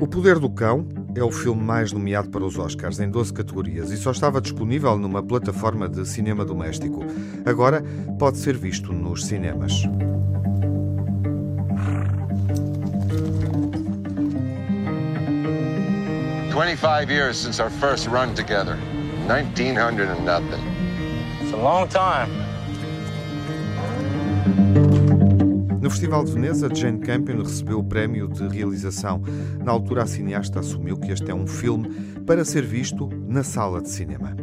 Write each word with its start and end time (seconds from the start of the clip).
O 0.00 0.06
Poder 0.06 0.38
do 0.38 0.50
Cão 0.50 0.86
é 1.14 1.22
o 1.22 1.30
filme 1.30 1.62
mais 1.62 1.92
nomeado 1.92 2.28
para 2.28 2.44
os 2.44 2.58
Oscars 2.58 2.98
em 2.98 3.08
12 3.08 3.32
categorias 3.32 3.90
e 3.90 3.96
só 3.96 4.10
estava 4.10 4.40
disponível 4.40 4.98
numa 4.98 5.22
plataforma 5.22 5.88
de 5.88 6.06
cinema 6.06 6.44
doméstico. 6.44 7.00
Agora 7.44 7.82
pode 8.18 8.38
ser 8.38 8.56
visto 8.56 8.92
nos 8.92 9.24
cinemas. 9.24 9.82
Twenty-five 16.54 17.10
years 17.10 17.36
since 17.36 17.60
our 17.60 17.68
first 17.68 18.06
run 18.06 18.32
together. 18.32 18.78
Nineteen 19.26 19.74
hundred 19.74 20.08
and 20.08 20.24
nothing. 20.24 20.62
It's 21.42 21.52
a 21.52 21.56
long 21.56 21.88
time. 21.88 22.30
No 25.80 25.90
Festival 25.90 26.22
de 26.22 26.30
Veneza, 26.30 26.72
Jane 26.72 27.00
Campion 27.00 27.42
recebeu 27.42 27.80
o 27.80 27.84
prémio 27.84 28.28
de 28.28 28.46
realização. 28.46 29.20
Na 29.64 29.72
altura, 29.72 30.04
a 30.04 30.06
cineasta 30.06 30.60
assumiu 30.60 30.96
que 30.96 31.10
este 31.10 31.28
é 31.28 31.34
um 31.34 31.44
filme 31.44 31.88
para 32.24 32.44
ser 32.44 32.62
visto 32.64 33.10
na 33.26 33.42
sala 33.42 33.82
de 33.82 33.90
cinema. 33.90 34.36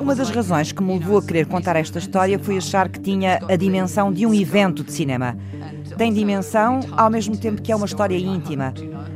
Uma 0.00 0.14
das 0.14 0.30
razões 0.30 0.70
que 0.70 0.82
me 0.82 0.98
levou 0.98 1.18
a 1.18 1.22
querer 1.22 1.46
contar 1.46 1.74
esta 1.74 1.98
história 1.98 2.38
foi 2.38 2.56
achar 2.56 2.88
que 2.88 3.00
tinha 3.00 3.40
a 3.48 3.56
dimensão 3.56 4.12
de 4.12 4.24
um 4.24 4.32
evento 4.32 4.84
de 4.84 4.92
cinema. 4.92 5.36
Tem 5.96 6.12
dimensão 6.12 6.80
ao 6.92 7.10
mesmo 7.10 7.36
tempo 7.36 7.60
que 7.60 7.72
é 7.72 7.76
uma 7.76 7.86
história 7.86 8.16
íntima. 8.16 8.72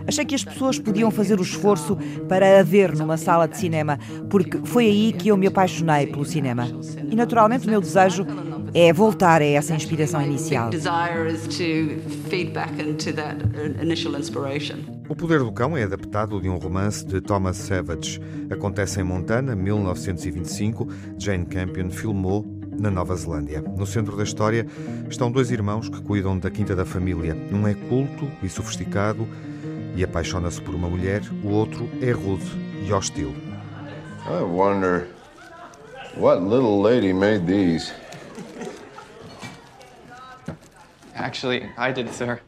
Achei 0.07 0.25
que 0.25 0.35
as 0.35 0.45
pessoas 0.45 0.79
podiam 0.79 1.11
fazer 1.11 1.39
o 1.39 1.43
esforço 1.43 1.97
para 2.29 2.61
a 2.61 2.63
ver 2.63 2.95
numa 2.97 3.17
sala 3.17 3.47
de 3.47 3.57
cinema, 3.57 3.99
porque 4.29 4.59
foi 4.65 4.87
aí 4.87 5.13
que 5.13 5.29
eu 5.29 5.37
me 5.37 5.47
apaixonei 5.47 6.07
pelo 6.07 6.25
cinema. 6.25 6.67
E 7.11 7.15
naturalmente 7.15 7.67
o 7.67 7.71
meu 7.71 7.81
desejo 7.81 8.27
é 8.75 8.93
voltar 8.93 9.43
a 9.43 9.45
essa 9.45 9.75
inspiração 9.75 10.21
inicial. 10.23 10.71
O 15.09 15.15
Poder 15.15 15.41
do 15.41 15.53
Cão 15.53 15.77
é 15.77 15.83
adaptado 15.83 16.41
de 16.41 16.49
um 16.49 16.57
romance 16.57 17.05
de 17.05 17.21
Thomas 17.21 17.57
Savage. 17.57 18.21
Acontece 18.51 19.01
em 19.01 19.05
Montana, 19.05 19.55
1925. 19.55 20.89
Jane 21.19 21.45
Campion 21.45 21.91
filmou 21.91 22.62
na 22.83 22.91
Nova 22.91 23.15
Zelândia. 23.15 23.63
No 23.63 23.87
centro 23.87 24.17
da 24.17 24.25
história 24.25 24.67
estão 25.09 25.31
dois 25.31 25.53
irmãos 25.53 25.89
que 25.89 26.03
cuidam 26.03 26.37
da 26.37 26.51
quinta 26.51 26.75
da 26.75 26.85
família. 26.85 27.37
Um 27.53 27.69
é 27.69 27.75
culto 27.75 28.29
e 28.43 28.49
sofisticado 28.49 29.27
e 29.95 30.03
apaixona-se 30.03 30.61
por 30.61 30.75
uma 30.75 30.89
mulher, 30.89 31.23
o 31.45 31.51
outro 31.51 31.89
é 32.03 32.11
rude 32.11 32.45
e 32.85 32.93
hostil. 32.93 33.33
I 34.27 34.43
wonder 34.43 35.07
what 36.17 36.43
little 36.43 36.83
lady 36.83 37.13
made 37.13 37.47
these. 37.47 37.93
Actually, 41.15 41.71
I 41.79 41.93
did, 41.93 42.13
sir. 42.13 42.41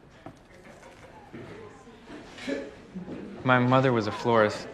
My 3.45 3.59
mother 3.59 3.93
was 3.93 4.07
a 4.07 4.11
florist, 4.11 4.67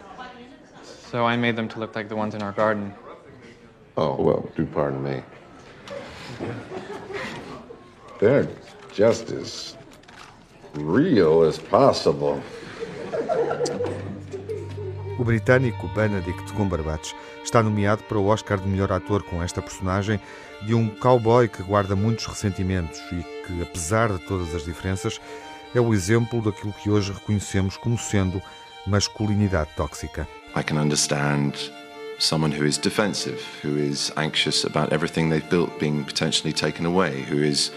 so 1.08 1.24
I 1.24 1.36
made 1.36 1.54
them 1.54 1.68
to 1.68 1.78
look 1.78 1.94
like 1.94 2.08
the 2.08 2.16
ones 2.16 2.34
in 2.34 2.42
our 2.42 2.52
garden. 2.52 2.92
Oh, 3.96 4.16
well, 4.16 4.48
do 4.56 4.66
pardon 4.66 5.04
me. 5.04 5.22
They're 8.18 8.48
just 8.94 9.32
as 9.32 9.76
real 10.74 11.42
as 11.42 11.58
possible. 11.58 12.40
O 15.18 15.24
britânico 15.24 15.88
Benedict 15.88 16.52
Cumberbatch 16.54 17.12
está 17.44 17.62
nomeado 17.62 18.02
para 18.04 18.18
o 18.18 18.26
Oscar 18.26 18.58
de 18.58 18.68
melhor 18.68 18.90
ator 18.92 19.22
com 19.22 19.42
esta 19.42 19.60
personagem 19.60 20.20
de 20.62 20.74
um 20.74 20.88
cowboy 20.88 21.48
que 21.48 21.62
guarda 21.62 21.94
muitos 21.94 22.26
ressentimentos 22.26 22.98
e 23.12 23.22
que, 23.46 23.62
apesar 23.62 24.12
de 24.12 24.18
todas 24.20 24.54
as 24.54 24.64
diferenças, 24.64 25.20
é 25.74 25.80
o 25.80 25.92
exemplo 25.92 26.40
daquilo 26.40 26.72
que 26.72 26.90
hoje 26.90 27.12
reconhecemos 27.12 27.76
como 27.76 27.98
sendo 27.98 28.40
masculinidade 28.86 29.70
tóxica. 29.76 30.26
I 30.56 30.62
can 30.62 30.80
understand 30.80 31.54
someone 32.22 32.52
who 32.52 32.64
is 32.64 32.78
defensive, 32.78 33.40
who 33.62 33.76
is 33.76 34.12
anxious 34.16 34.62
about 34.62 34.92
everything 34.92 35.28
they've 35.28 35.50
built 35.50 35.80
being 35.80 36.04
potentially 36.04 36.52
taken 36.52 36.86
away, 36.86 37.22
who 37.22 37.42
is 37.42 37.72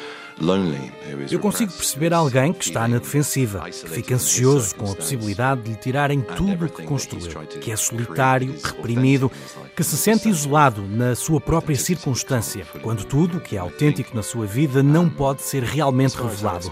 eu 1.32 1.40
consigo 1.40 1.72
perceber 1.72 2.14
alguém 2.14 2.52
que 2.52 2.66
está 2.66 2.88
na 2.88 2.98
defensiva, 2.98 3.64
que 3.70 3.90
fica 3.90 4.16
ansioso 4.16 4.76
com 4.76 4.92
a 4.92 4.96
possibilidade 4.96 5.62
de 5.62 5.70
lhe 5.70 5.76
tirarem 5.76 6.22
tudo 6.22 6.66
o 6.66 6.70
que 6.70 6.84
construiu, 6.84 7.32
que 7.62 7.72
é 7.72 7.76
solitário, 7.76 8.54
reprimido, 8.62 9.32
que 9.76 9.84
se 9.84 9.96
sente 9.96 10.28
isolado 10.28 10.82
na 10.82 11.16
sua 11.16 11.40
própria 11.40 11.76
circunstância, 11.78 12.66
quando 12.82 13.06
tudo 13.06 13.38
o 13.38 13.42
que 13.42 13.56
é 13.56 13.60
autêntico 13.60 14.16
na 14.16 14.24
sua 14.24 14.46
vida 14.46 14.84
não 14.84 15.10
pode 15.10 15.42
ser 15.42 15.64
realmente 15.64 16.16
revelado. 16.16 16.72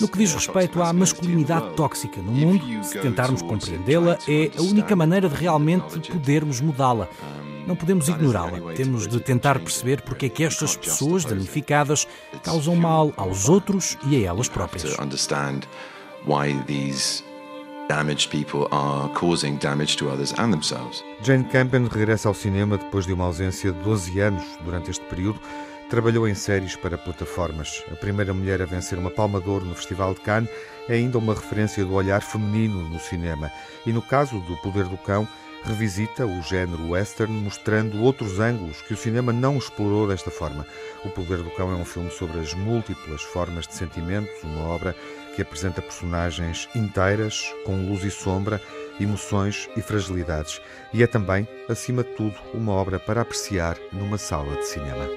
No 0.00 0.08
que 0.08 0.18
diz 0.18 0.32
respeito 0.32 0.82
à 0.82 0.92
masculinidade 0.92 1.74
tóxica 1.74 2.20
no 2.20 2.32
mundo, 2.32 2.64
se 2.82 2.98
tentarmos 2.98 3.42
compreendê-la, 3.42 4.18
é 4.26 4.50
a 4.56 4.62
única 4.62 4.96
maneira 4.96 5.28
de 5.28 5.34
realmente 5.34 6.00
podermos 6.10 6.60
mudá-la. 6.60 7.08
Não 7.66 7.76
podemos 7.76 8.08
ignorá-la. 8.08 8.72
Temos 8.74 9.06
de 9.06 9.20
tentar 9.20 9.58
perceber 9.58 10.02
porque 10.02 10.26
é 10.26 10.28
que 10.28 10.44
estas 10.44 10.76
pessoas 10.76 11.24
danificadas 11.24 12.06
causam 12.42 12.76
mal 12.76 13.12
aos 13.16 13.48
outros 13.48 13.96
e 14.06 14.16
a 14.16 14.28
elas 14.28 14.48
próprias. 14.48 14.96
damaged 17.88 18.30
people 18.30 18.68
are 18.70 19.08
causing 19.12 19.58
damage 19.58 19.96
to 19.96 20.08
others 20.08 20.32
and 20.38 20.50
themselves. 20.50 21.04
Jane 21.22 21.44
Campion 21.44 21.88
regressa 21.88 22.28
ao 22.28 22.34
cinema 22.34 22.78
depois 22.78 23.04
de 23.04 23.12
uma 23.12 23.24
ausência 23.24 23.70
de 23.70 23.78
12 23.80 24.18
anos. 24.20 24.44
Durante 24.64 24.90
este 24.90 25.04
período, 25.06 25.38
trabalhou 25.90 26.26
em 26.26 26.34
séries 26.34 26.74
para 26.74 26.96
plataformas. 26.96 27.84
A 27.92 27.96
primeira 27.96 28.32
mulher 28.32 28.62
a 28.62 28.64
vencer 28.64 28.98
uma 28.98 29.10
Palma 29.10 29.40
de 29.42 29.48
Ouro 29.50 29.66
no 29.66 29.74
Festival 29.74 30.14
de 30.14 30.20
Cannes 30.20 30.48
é 30.88 30.94
ainda 30.94 31.18
uma 31.18 31.34
referência 31.34 31.84
do 31.84 31.92
olhar 31.92 32.22
feminino 32.22 32.88
no 32.88 32.98
cinema. 32.98 33.50
E 33.84 33.92
no 33.92 34.00
caso 34.00 34.38
do 34.40 34.56
Poder 34.62 34.84
do 34.84 34.96
Cão, 34.96 35.28
revisita 35.64 36.26
o 36.26 36.42
género 36.42 36.90
western, 36.90 37.32
mostrando 37.32 38.02
outros 38.02 38.40
ângulos 38.40 38.82
que 38.82 38.94
o 38.94 38.96
cinema 38.96 39.32
não 39.32 39.58
explorou 39.58 40.06
desta 40.08 40.30
forma. 40.30 40.66
O 41.04 41.10
Poder 41.10 41.38
do 41.38 41.50
Cão 41.50 41.70
é 41.70 41.74
um 41.74 41.84
filme 41.84 42.10
sobre 42.10 42.40
as 42.40 42.54
múltiplas 42.54 43.22
formas 43.22 43.66
de 43.66 43.74
sentimentos, 43.74 44.42
uma 44.42 44.68
obra 44.68 44.94
que 45.34 45.42
apresenta 45.42 45.80
personagens 45.80 46.68
inteiras, 46.74 47.42
com 47.64 47.86
luz 47.86 48.04
e 48.04 48.10
sombra, 48.10 48.60
emoções 49.00 49.68
e 49.76 49.80
fragilidades. 49.80 50.60
E 50.92 51.02
é 51.02 51.06
também, 51.06 51.48
acima 51.68 52.02
de 52.02 52.10
tudo, 52.10 52.34
uma 52.52 52.72
obra 52.72 52.98
para 52.98 53.22
apreciar 53.22 53.76
numa 53.92 54.18
sala 54.18 54.56
de 54.56 54.66
cinema. 54.66 55.08